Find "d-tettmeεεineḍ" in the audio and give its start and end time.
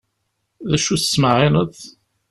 0.97-1.75